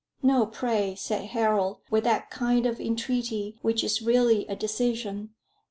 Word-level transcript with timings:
"No, 0.23 0.47
pray," 0.47 0.95
said 0.95 1.25
Harold, 1.25 1.77
with 1.91 2.05
that 2.05 2.31
kind 2.31 2.65
of 2.65 2.81
entreaty 2.81 3.59
which 3.61 3.83
is 3.83 4.01
really 4.01 4.47
a 4.47 4.55
decision. 4.55 5.35